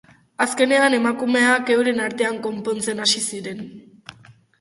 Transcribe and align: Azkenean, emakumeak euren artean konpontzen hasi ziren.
Azkenean, 0.43 0.95
emakumeak 0.97 1.69
euren 1.75 2.01
artean 2.05 2.39
konpontzen 2.47 3.05
hasi 3.05 3.23
ziren. 3.27 3.61